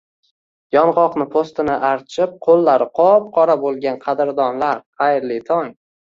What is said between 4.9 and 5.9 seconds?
xayrli tong!